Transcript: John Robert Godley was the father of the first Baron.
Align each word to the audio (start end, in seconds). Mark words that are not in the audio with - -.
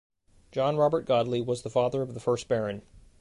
John 0.51 0.77
Robert 0.77 1.05
Godley 1.05 1.41
was 1.41 1.61
the 1.61 1.69
father 1.69 2.01
of 2.01 2.15
the 2.15 2.19
first 2.19 2.47
Baron. 2.47 2.81